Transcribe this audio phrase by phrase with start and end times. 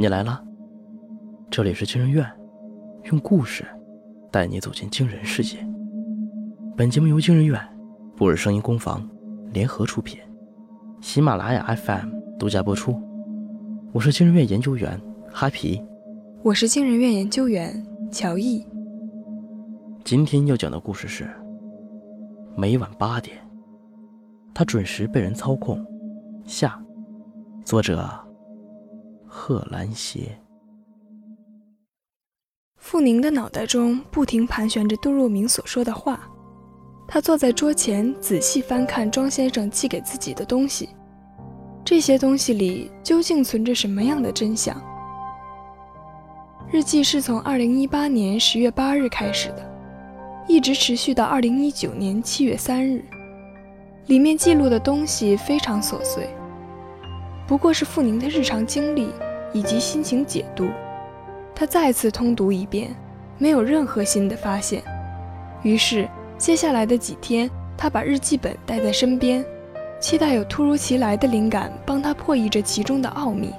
[0.00, 0.42] 你来了，
[1.50, 2.26] 这里是惊人院，
[3.10, 3.66] 用故事
[4.30, 5.58] 带你走进惊人世界。
[6.74, 7.60] 本节目由惊人院、
[8.16, 9.06] 布尔声音工坊
[9.52, 10.18] 联合出品，
[11.02, 12.08] 喜马拉雅 FM
[12.38, 12.98] 独家播出。
[13.92, 14.98] 我是惊人院研究员
[15.30, 15.84] 哈皮，
[16.42, 18.66] 我是惊人院研究员乔毅。
[20.02, 21.28] 今天要讲的故事是：
[22.56, 23.36] 每晚八点，
[24.54, 25.84] 他准时被人操控。
[26.46, 26.82] 下，
[27.66, 28.08] 作者。
[29.32, 30.36] 贺兰鞋。
[32.76, 36.28] 傅宁的脑袋中不停盘旋着杜若明所说的话，
[37.06, 40.88] 他坐在桌前仔细翻看庄先生寄给自己的东西，
[41.84, 44.76] 这些东西里究竟存着什么样的真相？
[46.72, 49.72] 日记是从二零一八年十月八日开始的，
[50.48, 53.04] 一直持续到二零一九年七月三日，
[54.06, 56.28] 里面记录的东西非常琐碎。
[57.46, 59.08] 不过是傅宁的日常经历
[59.52, 60.68] 以及心情解读，
[61.54, 62.94] 他再次通读一遍，
[63.38, 64.82] 没有任何新的发现。
[65.62, 69.44] 于是接下来的几天，他把日记本带在身边，
[70.00, 73.52] 期待有突如其来的灵感帮他破译着其中的奥秘。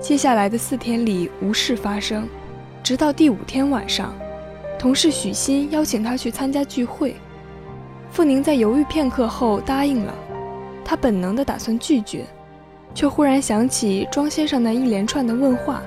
[0.00, 2.28] 接下来的四天里无事发生，
[2.82, 4.14] 直到第五天晚上，
[4.78, 7.16] 同事许昕邀请他去参加聚会，
[8.10, 10.14] 傅宁在犹豫片刻后答应了。
[10.84, 12.24] 他本能的打算拒绝，
[12.96, 15.82] 却忽然想起庄先生那一连串的问话。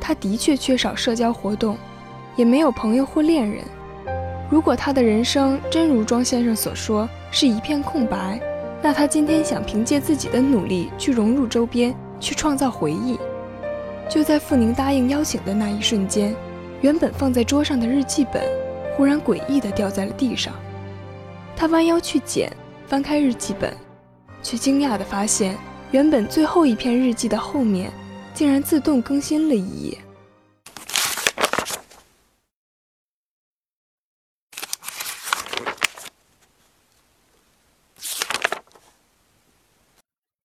[0.00, 1.76] 他的确缺少社交活动，
[2.36, 3.64] 也没有朋友或恋人。
[4.48, 8.40] 如果他的人生真如庄先生所说是一片空白，
[8.80, 13.18] 那他今天想凭借自己的努力去融入周边，去创造回忆。
[14.08, 16.32] 就在傅宁答应邀请的那一瞬间，
[16.80, 18.40] 原本放在桌上的日记本
[18.96, 20.54] 忽然诡异地掉在了地上。
[21.56, 22.52] 他弯腰去捡，
[22.86, 23.76] 翻开日记本。
[24.42, 25.54] 却惊讶地发现，
[25.92, 27.92] 原本最后一篇日记的后面，
[28.32, 29.98] 竟然自动更新了一页。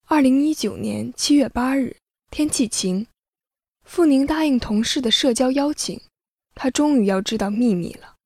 [0.06, 1.96] 二零一九年七月八日，
[2.30, 3.06] 天气晴。
[3.84, 6.00] 傅宁答应同事的社交邀请，
[6.56, 8.16] 他终于要知道秘密了。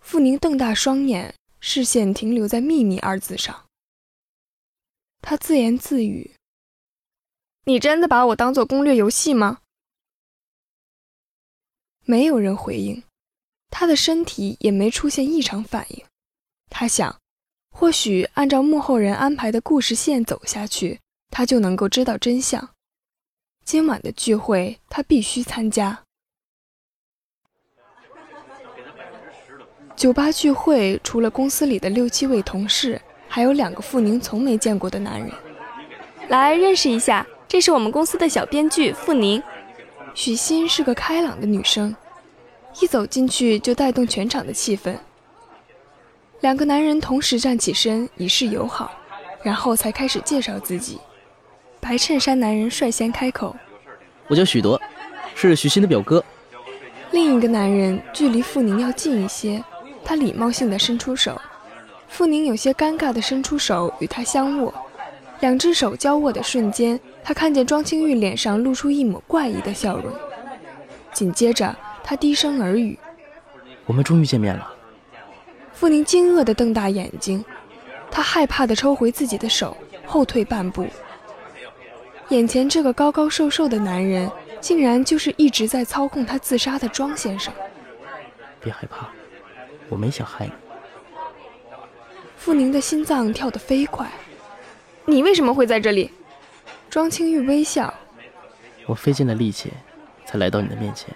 [0.00, 3.66] 傅宁瞪大双眼，视线停留在“秘密”二字上。
[5.20, 6.33] 他自言自语
[7.64, 9.58] ：“你真的把我当做攻略游戏吗？”
[12.04, 13.02] 没有人回应，
[13.70, 16.04] 他的身体也没出现异常反应。
[16.68, 17.18] 他想，
[17.70, 22.70] 或许按照幕后人安排的故事线走下去，他就能够知道真相。
[23.64, 26.04] 今晚的聚会，他必须参加。
[29.96, 33.00] 酒吧聚会，除了公司里的六七位同事。
[33.26, 35.28] 还有两个傅宁从没见过的男人，
[36.28, 39.40] 来认识一下，这是我们公司的小编剧傅宁。
[40.12, 41.94] 许昕是个开朗的女生，
[42.80, 44.96] 一走进去就带动全场的气氛。
[46.40, 48.90] 两个男人同时站起身以示友好，
[49.44, 50.98] 然后才开始介绍自己。
[51.78, 53.54] 白衬衫男人率先开口
[54.26, 54.80] ：“我叫许德，
[55.36, 56.24] 是许昕的表哥。”
[57.12, 59.62] 另一个男人距离傅宁要近一些，
[60.04, 61.40] 他礼貌性的伸出手。
[62.08, 64.74] 傅宁有些尴尬地伸出手与他相握，
[65.38, 70.12] 两只手交握的瞬间，他看见庄清玉脸上露出一抹怪异的笑容。
[71.12, 72.98] 紧接着，他低声耳语
[73.86, 74.70] ：“我们终于见面了。”
[75.72, 77.42] 傅宁惊愕地瞪大眼睛，
[78.10, 80.86] 他害怕地抽回自己的手，后退半步。
[82.28, 84.30] 眼前这个高高瘦瘦的男人，
[84.60, 87.52] 竟然就是一直在操控他自杀的庄先生。
[88.60, 89.08] 别害怕，
[89.88, 90.52] 我没想害你。
[92.36, 94.10] 傅宁的心脏跳得飞快。
[95.06, 96.10] 你为什么会在这里？
[96.88, 97.92] 庄清玉微笑。
[98.86, 99.72] 我费尽了力气，
[100.24, 101.14] 才来到你的面前。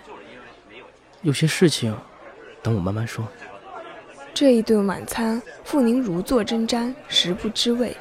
[1.22, 1.96] 有些事情，
[2.62, 3.26] 等我慢慢说。
[4.32, 7.96] 这一顿晚餐，傅宁如坐针毡，食不知味。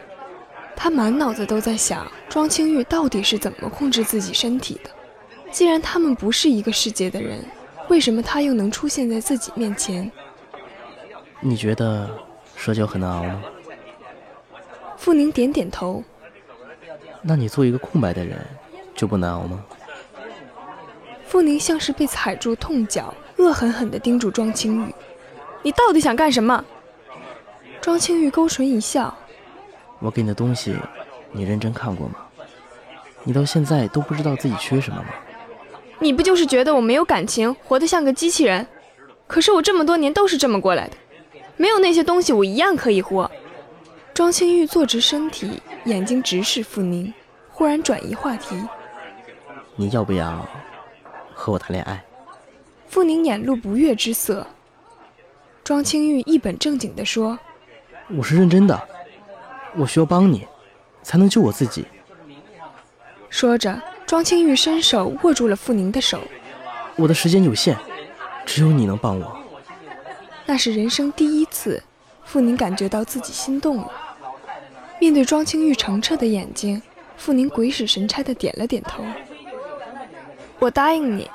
[0.75, 4.90] 他满脑子都在想，庄清玉到底是怎么控制自己身体的？
[5.52, 7.43] 既然他们不是一个世界的人，
[7.90, 10.11] 为什么他又能出现在自己面前？
[11.41, 12.09] 你觉得？
[12.55, 13.43] 社交很难熬吗？
[14.97, 16.03] 傅宁点点头。
[17.22, 18.37] 那你做一个空白的人
[18.96, 19.64] 就不难熬吗？
[21.25, 24.96] 傅宁像是被踩住痛脚，恶狠狠地盯住庄清玉
[25.61, 26.64] ：“你到底想干什么？”
[27.81, 29.14] 庄清玉勾唇一笑
[29.99, 30.75] ：“我给你的东西，
[31.31, 32.16] 你认真看过吗？
[33.23, 35.09] 你到现在都不知道自己缺什么吗？
[35.99, 38.66] 你不就是觉得我没有感情，活得像个机器人？
[39.28, 40.96] 可是我这么多年都是这么过来的。”
[41.59, 43.29] 没有那些东西，我一样可以活。
[44.17, 47.14] 庄清玉坐直身体，眼睛直视傅宁，
[47.52, 48.59] 忽然转移话题
[49.78, 50.43] ：“你要不要
[51.35, 52.03] 和我谈恋爱？
[52.87, 54.47] 傅宁眼露不悦之色。
[55.64, 57.37] 庄清玉一本正经地说
[58.17, 58.90] ：“我是认真的，
[59.75, 60.47] 我需要帮你，
[61.03, 61.85] 才能救我自己。”
[63.29, 66.20] 说着，庄清玉伸手握住了傅宁的手。
[66.96, 67.78] 我的时间有限，
[68.47, 69.37] 只有你能帮我。
[70.47, 71.84] 那是人生第一次，
[72.25, 73.91] 傅宁感觉到自己心动了。
[74.99, 76.82] 面对庄清玉澄澈的眼睛，
[77.16, 79.03] 傅宁鬼使神差的点了点头。
[80.59, 81.29] 我答应你，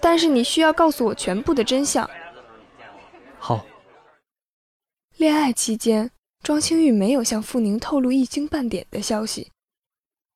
[0.00, 2.08] 但是你需要告诉我全部的真相。
[3.38, 3.64] 好。
[5.16, 6.10] 恋爱期间，
[6.42, 9.52] 庄清玉没有向傅宁透露一星半点的消息。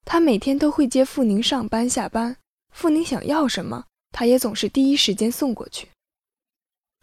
[0.04, 2.36] 他每天都会接傅宁上班下班，
[2.72, 5.88] 傅宁想要什么，他也总是第一时间送过去。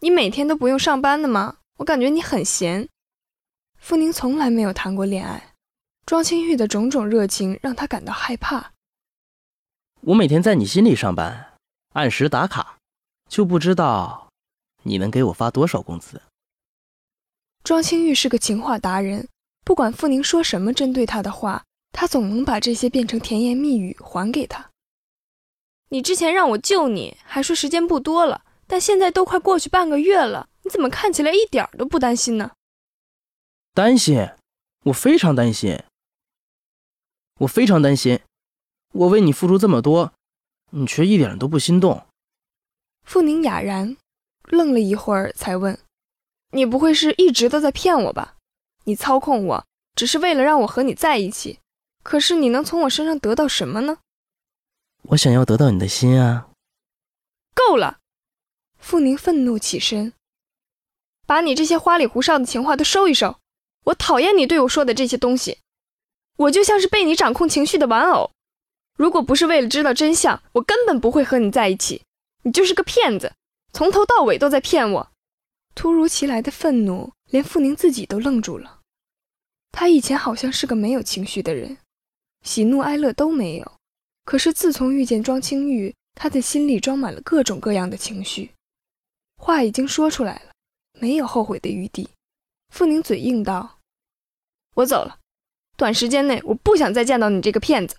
[0.00, 1.58] 你每天都不用上班的吗？
[1.76, 2.88] 我感觉你很闲。
[3.78, 5.52] 傅宁从来没有谈过恋爱，
[6.06, 8.72] 庄清玉的种种热情让他感到害怕。
[10.02, 11.54] 我每天在你心里上班，
[11.94, 12.78] 按时打卡，
[13.28, 14.28] 就不知道
[14.84, 16.22] 你能给我发多少工资。
[17.64, 19.26] 庄清玉是个情话达人，
[19.64, 24.70] 不管傅宁说什么针对他的话，他总能把这些变成甜言蜜语还给他。
[25.88, 32.52] 你之前让我救你，还说时间不多了，但现在都快过去半个月了，你怎么看起来一点都不担心呢？
[33.74, 34.28] 担心，
[34.84, 35.82] 我非常担心，
[37.38, 38.20] 我非常担心，
[38.92, 40.12] 我为你付出这么多，
[40.70, 42.06] 你却一点都不心动。
[43.04, 43.96] 傅宁哑然，
[44.44, 45.78] 愣了一会儿，才问。
[46.52, 48.36] 你不会是一直都在骗我吧？
[48.84, 51.58] 你操控我，只是为了让我和你在一起。
[52.02, 53.98] 可是你能从我身上得到什么呢？
[55.02, 56.48] 我想要得到你的心啊！
[57.54, 57.98] 够了！
[58.78, 60.12] 傅宁愤怒起身，
[61.26, 63.36] 把你这些花里胡哨的情话都收一收。
[63.84, 65.58] 我讨厌你对我说的这些东西。
[66.36, 68.30] 我就像是被你掌控情绪的玩偶。
[68.96, 72.02] 如果不是为了知道真相，我根本不会和你在一起。
[72.42, 73.34] 你就是个骗子，
[73.72, 75.10] 从头到尾都在骗我。
[75.74, 78.80] 突如其来的愤怒，连傅宁自己都愣住了。
[79.72, 81.76] 他以前好像是个没有情绪的人，
[82.42, 83.72] 喜怒哀乐都没有。
[84.24, 88.52] 可是自从遇见庄清玉，他的心里装满了各种各样的情绪。
[89.36, 90.52] 话已经说出来了，
[90.98, 92.08] 没有后悔的余地。
[92.72, 93.78] 傅宁嘴硬道
[94.76, 95.18] ：“我走了，
[95.76, 97.96] 短时间内我不想再见到你这个骗子。”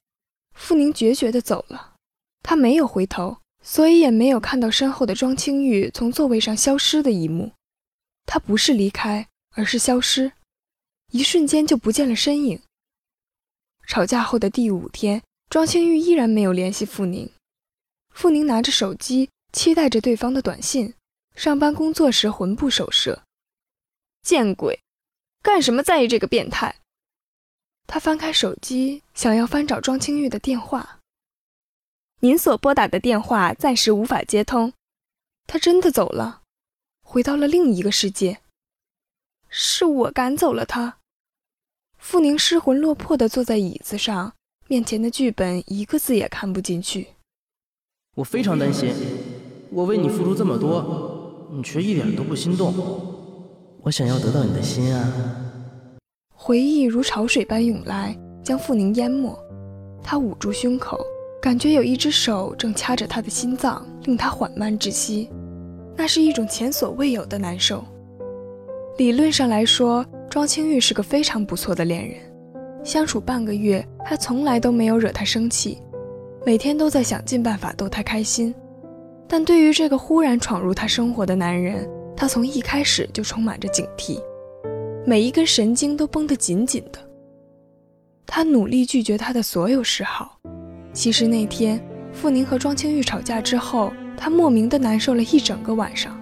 [0.53, 1.93] 傅宁决绝地走了，
[2.41, 7.51] 他没有回头，所以也没有看到身后的庄清玉从座位上消失的一幕。
[8.25, 10.31] 他不是离开，而是消失，
[11.11, 12.59] 一瞬间就不见了身影。
[13.87, 17.31] 吵架后的第五天，庄清玉依然没有联系傅宁。
[18.09, 20.93] 傅宁拿着手机，期待着对方的短信。
[21.35, 23.21] 上班工作时魂不守舍，
[24.23, 24.79] 见鬼！
[25.43, 26.75] 干什么在意这个变态？
[27.87, 30.99] 他翻开手机，想要翻找庄清玉的电话。
[32.19, 34.73] 您所拨打的电话暂时无法接通。
[35.47, 36.41] 他真的走了。
[37.01, 38.39] 回到了另一个世界，
[39.47, 40.97] 是我赶走了他。
[41.97, 44.33] 傅宁失魂落魄地坐在椅子上，
[44.67, 47.07] 面前的剧本一个字也看不进去。
[48.15, 48.93] 我非常担心，
[49.71, 52.73] 我为你付出这么多，你却一点都不心动。
[53.83, 55.46] 我想要得到你的心啊！
[56.39, 59.35] 回忆如潮水般涌来，将傅宁淹没。
[60.03, 60.99] 他捂住胸口，
[61.41, 65.29] 感觉有一只手正掐着他的心脏，令他缓慢窒息。
[65.95, 67.83] 那是一种前所未有的难受。
[68.99, 72.19] 理论上来说，庄清玉是个非常不错的恋人，
[72.83, 75.81] 相处半个月，他从来都没有惹她生气，
[76.45, 78.53] 每天都在想尽办法逗她开心。
[79.27, 84.19] 但对于这个忽然闯入她生活的男人，他从一开始就充满着警惕，
[85.09, 86.99] 每一根神经都绷得紧紧的。
[88.25, 90.37] 他努力拒绝他的所有示好。
[90.91, 93.93] 其实那天，傅宁和庄清玉吵架之后。
[94.19, 96.19] 他莫名的难受了一整个晚上，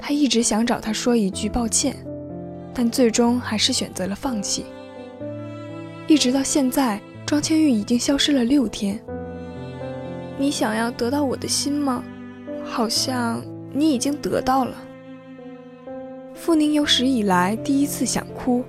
[0.00, 1.96] 他一直想找他说一句抱歉，
[2.74, 4.64] 但最终还是选择了放弃。
[6.08, 9.00] 一直到现在，庄清玉已经消失了六天。
[10.36, 12.02] 你想要得到我的心吗？
[12.64, 13.40] 好像
[13.72, 14.74] 你已经得到了。
[16.40, 18.64] 傅宁有史以来第一次想哭，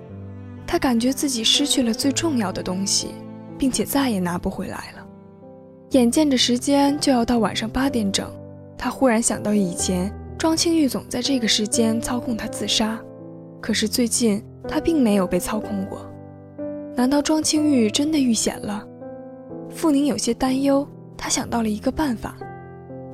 [0.67, 3.11] 他感觉自己失去了最重要的东西，
[3.57, 5.07] 并且再也拿不回来了。
[5.91, 8.29] 眼见着时间就要到晚上八点整。
[8.77, 12.99] 他忽然想到，以前庄清玉总在这个时间操控他自杀，
[13.61, 16.05] 可是最近他并没有被操控过。
[16.93, 18.85] 难道庄清玉真的遇险了？
[19.69, 20.85] 傅宁有些担忧。
[21.17, 22.35] 他想到了一个办法，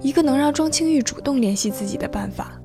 [0.02, 2.57] 一个能让庄清玉主动联系自己的办法。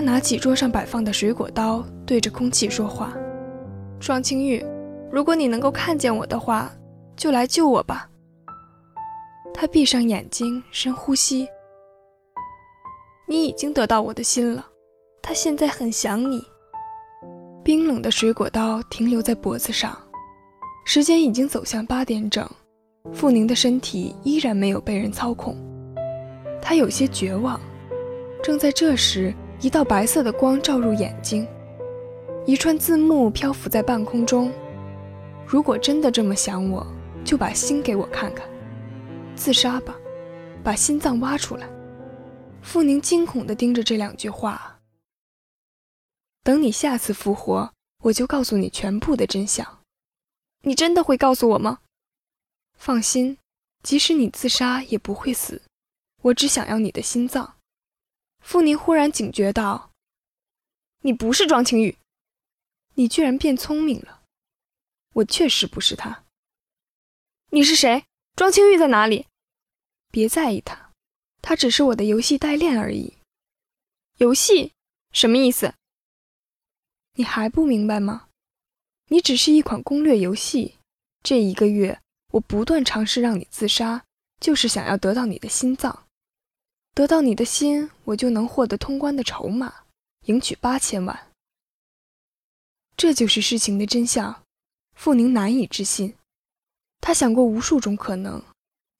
[0.00, 3.12] 他拿起桌上摆放的水果刀，对着空气说话
[4.00, 4.64] ：“庄清玉，
[5.12, 6.72] 如果你能够看见我的话，
[7.18, 8.08] 就来救我吧。”
[9.52, 11.46] 他闭上眼睛，深呼吸。
[13.28, 14.66] 你已经得到我的心了，
[15.20, 16.42] 他现在很想你。
[17.62, 19.94] 冰冷的水果刀停留在脖子上，
[20.86, 22.48] 时间已经走向八点整，
[23.12, 25.54] 傅宁的身体依然没有被人操控，
[26.62, 27.60] 他有些绝望。
[28.42, 31.46] 正在这时，一道白色的光照入眼睛，
[32.46, 34.50] 一串字幕漂浮在半空中。
[35.46, 36.86] 如果真的这么想我，
[37.24, 38.48] 就把心给我看看。
[39.36, 39.94] 自杀吧，
[40.64, 41.68] 把心脏挖出来。
[42.62, 44.78] 傅宁惊恐地盯着这两句话。
[46.42, 47.70] 等你下次复活，
[48.04, 49.80] 我就告诉你全部的真相。
[50.62, 51.80] 你真的会告诉我吗？
[52.78, 53.36] 放心，
[53.82, 55.60] 即使你自杀也不会死。
[56.22, 57.56] 我只想要你的心脏。
[58.40, 59.92] 傅宁忽然警觉道
[61.02, 61.96] ：“你不是庄清玉，
[62.94, 64.22] 你居然变聪明了。
[65.14, 66.24] 我确实不是他。
[67.50, 68.04] 你是谁？
[68.36, 69.26] 庄清玉在哪里？
[70.10, 70.92] 别在意他，
[71.42, 73.18] 他只是我的游戏代练而已。
[74.18, 74.72] 游戏？
[75.12, 75.74] 什么意思？
[77.14, 78.28] 你还不明白吗？
[79.08, 80.76] 你只是一款攻略游戏。
[81.22, 82.00] 这一个月，
[82.32, 84.04] 我不断尝试让你自杀，
[84.40, 86.06] 就是想要得到你的心脏。”
[86.94, 89.84] 得到你的心，我就能获得通关的筹码，
[90.26, 91.32] 赢取八千万。
[92.96, 94.42] 这就是事情的真相。
[94.94, 96.14] 傅宁难以置信，
[97.00, 98.42] 他想过无数种可能，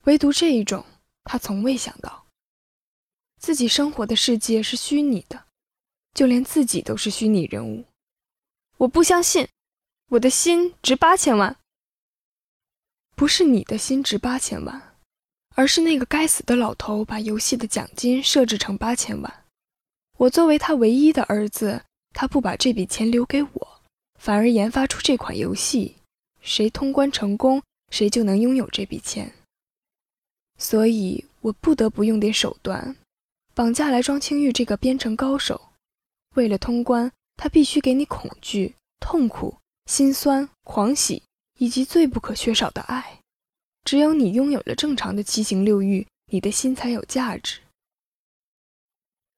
[0.04, 0.86] 唯独这一种，
[1.24, 2.26] 他从未想到。
[3.38, 5.46] 自己生活的世界是虚拟的，
[6.14, 7.84] 就连自己都是虚拟人物。
[8.78, 9.46] 我不相信，
[10.08, 11.58] 我的心值八千万。
[13.14, 14.89] 不是你的心值八千万。
[15.60, 19.44] 而是那个该死的老头把游戏的奖金设置成八千万。
[20.16, 23.68] 我作为他唯一的儿子，他不把这笔钱留给我，
[24.18, 25.96] 反而研发出这款游戏，
[26.40, 29.34] 谁通关成功，谁就能拥有这笔钱。
[30.56, 32.96] 所以我不得不用点手段，
[33.52, 35.60] 绑架来庄清玉这个编程高手。
[36.36, 41.22] 为了通关，他必须给你恐惧、痛苦、心酸、狂喜，
[41.58, 43.19] 以及最不可缺少的爱。
[43.84, 47.60] 只有你拥有了正常的七情六欲，你的心才有价值。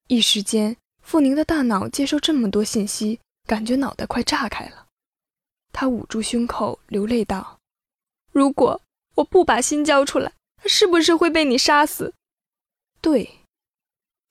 [0.09, 4.89] 一时间，傅宁的大脑接受这么多信息，感觉脑袋快炸开了。
[5.73, 7.59] 他捂住胸口，流泪道
[8.31, 8.83] ：“如果
[9.15, 12.13] 我不把心交出来，他是不是会被你杀死？”
[13.01, 13.39] 对，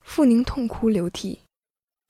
[0.04, 1.40] 傅宁痛哭流涕。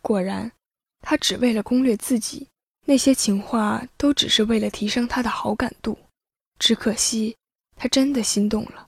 [0.03, 0.53] 果然，
[1.01, 2.49] 他只为了攻略自己，
[2.85, 5.99] 那些情话都只是为了提升他的好感度。
[6.59, 7.37] 只可惜。
[7.83, 8.87] 他真的心动了，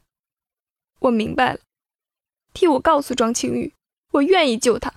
[1.01, 1.59] 我明白了。
[2.53, 3.75] 替我告诉庄清玉，
[4.13, 4.89] 我愿意救他。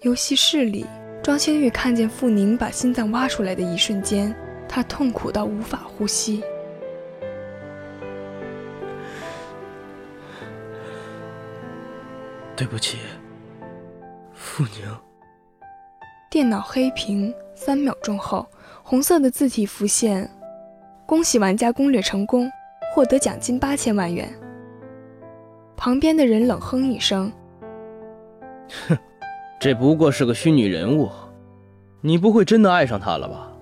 [0.00, 0.84] 游戏室里，
[1.22, 4.34] 庄清玉看见傅宁把心脏挖出来的一瞬间，
[4.68, 6.42] 他痛苦到无法呼吸。
[12.56, 12.98] 对不起，
[14.34, 15.00] 傅宁。
[16.28, 18.44] 电脑黑屏，三秒钟后，
[18.82, 20.28] 红色的字体浮现。
[21.06, 22.50] 恭喜玩家攻略成功，
[22.94, 24.26] 获得奖金八千万元。
[25.76, 27.30] 旁边的人冷哼一声
[28.88, 28.96] ：“哼，
[29.60, 31.10] 这不过是个虚拟人物，
[32.00, 33.52] 你不会真的爱上他了吧？”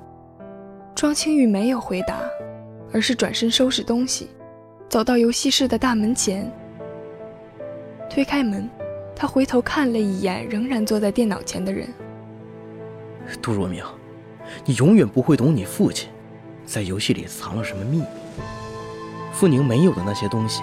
[0.95, 2.21] 庄清玉没有回答，
[2.93, 4.31] 而是转身收拾东西，
[4.89, 6.49] 走到游戏室的大门前，
[8.09, 8.71] 推开门，
[9.17, 11.89] 他回头看了一眼仍然坐在电脑前的人。
[13.41, 13.85] 杜若明，
[14.65, 16.09] 你永远不会懂你父亲。
[16.73, 18.05] 在游戏里藏了什么秘密？
[19.31, 20.63] 傅宁没有的那些东西，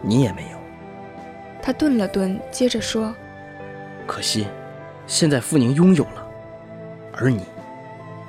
[0.00, 0.56] 你也没有。
[1.60, 3.14] 他顿了顿，接着说
[4.08, 4.46] ：“可惜，
[5.06, 6.26] 现在傅宁拥有了，
[7.12, 7.44] 而你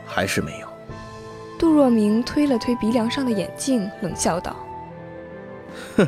[0.05, 0.67] 还是没有。”
[1.57, 4.53] 杜若明推了推鼻梁上的眼镜，冷笑道
[5.95, 6.05] ：“哼，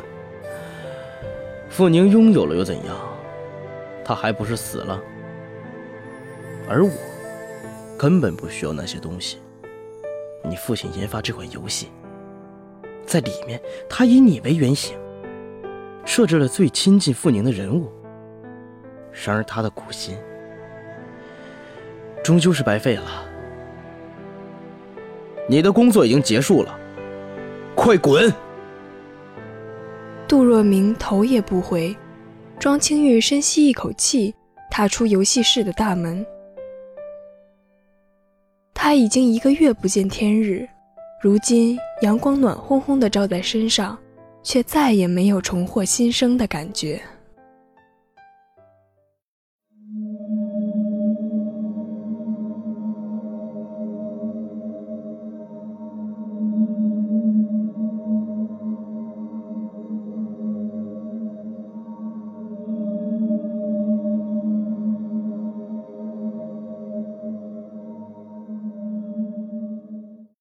[1.70, 2.94] 傅宁拥有了又怎样？
[4.04, 5.00] 他还不是死了？
[6.68, 6.92] 而我
[7.96, 9.38] 根本不需要那些东西。”
[10.48, 11.88] 你父亲研发这款游戏，
[13.04, 13.60] 在里面，
[13.90, 14.96] 他以你为原型，
[16.04, 17.90] 设置了最亲近傅宁的人物。
[19.12, 20.16] 然而，他的苦心
[22.22, 23.24] 终究是白费了。
[25.48, 26.78] 你的工作已经结束了，
[27.74, 28.32] 快滚！
[30.28, 31.96] 杜若明头也不回，
[32.58, 34.34] 庄清玉深吸一口气，
[34.70, 36.24] 踏出游戏室的大门。
[38.86, 40.64] 他已经一个月不见天日，
[41.20, 43.98] 如今阳光暖烘烘的照在身上，
[44.44, 47.02] 却再也没有重获新生的感觉。